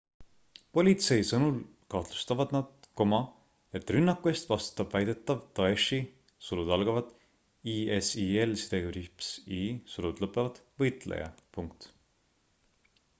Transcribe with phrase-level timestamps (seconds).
[0.75, 1.57] politsei sõnul
[1.93, 2.87] kahtlustavad nad
[3.81, 4.95] et rünnaku eest vastutab
[5.29, 6.01] väidetav daeshi
[7.77, 9.63] isil-i
[10.85, 11.31] võitleja